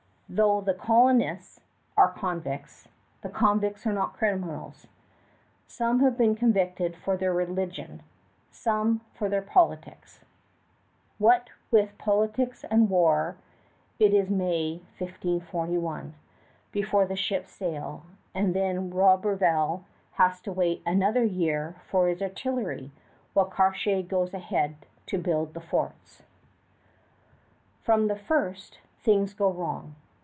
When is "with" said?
11.69-11.97